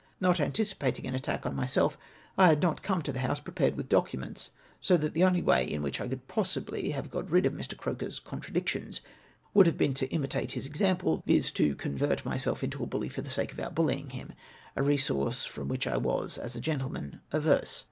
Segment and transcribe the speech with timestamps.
[0.29, 1.95] ''Not anticipating an attack on myself,
[2.35, 5.63] I had not come to the House prepared with documents, so that the only way
[5.63, 7.77] in which I could possibly have got rid of Mr.
[7.77, 9.01] Croker's" contradictions"
[9.53, 11.51] would have been to imitate his ex ample, viz.
[11.51, 14.33] to convert myself into a bully for the sake of outbuUying him,
[14.75, 17.79] a resource from which I was, as a gentleman, averse.